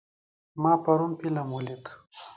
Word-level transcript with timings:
ما 0.61 0.73
پرون 0.83 1.13
فلم 1.19 1.47
ولید. 1.55 1.85